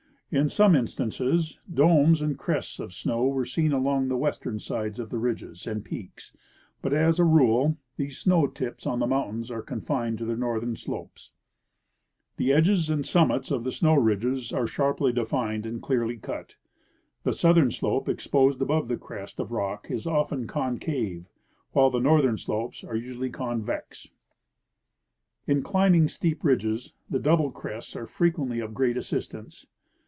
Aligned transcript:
In 0.33 0.47
some 0.47 0.77
instances, 0.77 1.59
domes 1.69 2.21
and 2.21 2.37
crests 2.39 2.79
of 2.79 2.93
snow 2.93 3.25
were 3.27 3.43
seen 3.43 3.73
along 3.73 4.07
the 4.07 4.15
western 4.15 4.59
sides 4.59 4.97
of 4.97 5.09
the 5.09 5.17
ridges 5.19 5.67
and 5.67 5.83
peaks, 5.83 6.31
but 6.81 6.93
as 6.93 7.19
a 7.19 7.25
rule 7.25 7.77
these 7.97 8.23
snoAV 8.23 8.53
tips 8.53 8.87
on 8.87 8.99
the 8.99 9.07
moun 9.07 9.41
tains 9.41 9.51
are 9.51 9.61
confined 9.61 10.17
to 10.19 10.23
their 10.25 10.37
northern 10.37 10.77
slopes. 10.77 11.33
The 12.37 12.53
edges 12.53 12.89
and 12.89 13.05
sum 13.05 13.27
mits 13.27 13.51
of 13.51 13.65
the 13.65 13.73
snow 13.73 13.95
ridges 13.95 14.53
are 14.53 14.67
sharply 14.67 15.11
defined 15.11 15.65
and 15.65 15.81
clearly 15.81 16.15
cut. 16.15 16.55
The 17.23 17.33
southern 17.33 17.69
slope 17.69 18.07
exposed 18.07 18.61
above 18.61 18.87
the 18.87 18.95
crest 18.95 19.37
of 19.37 19.51
rock 19.51 19.87
is 19.91 20.07
often 20.07 20.47
con 20.47 20.77
cave, 20.79 21.29
while 21.73 21.89
the 21.89 21.99
northern 21.99 22.37
slopes 22.37 22.85
ai*e 22.85 22.99
usually 23.01 23.31
convex. 23.31 24.07
In 25.45 25.61
climbing 25.61 26.07
steep 26.07 26.41
ridges 26.45 26.93
the 27.09 27.19
double 27.19 27.51
crests 27.51 27.97
are 27.97 28.07
frequently 28.07 28.61
of 28.61 28.73
great 28.73 28.95
assistance. 28.95 29.67